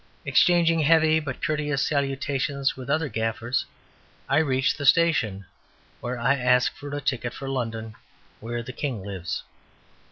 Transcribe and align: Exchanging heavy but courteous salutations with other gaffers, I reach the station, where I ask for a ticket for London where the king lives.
Exchanging 0.25 0.79
heavy 0.79 1.19
but 1.19 1.43
courteous 1.43 1.83
salutations 1.85 2.75
with 2.75 2.89
other 2.89 3.07
gaffers, 3.07 3.65
I 4.27 4.37
reach 4.39 4.75
the 4.75 4.85
station, 4.87 5.45
where 5.99 6.17
I 6.17 6.33
ask 6.37 6.73
for 6.75 6.89
a 6.95 6.99
ticket 6.99 7.35
for 7.35 7.47
London 7.47 7.93
where 8.39 8.63
the 8.63 8.73
king 8.73 9.03
lives. 9.03 9.43